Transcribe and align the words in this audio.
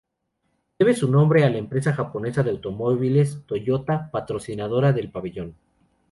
Debe 0.79 0.95
su 0.95 1.11
nombre 1.11 1.43
a 1.43 1.49
la 1.51 1.59
empresa 1.59 1.93
japonesa 1.93 2.41
de 2.41 2.49
automóviles 2.49 3.43
Toyota, 3.45 4.09
patrocinadora 4.09 4.93
del 4.93 5.11
pabellón. 5.11 5.55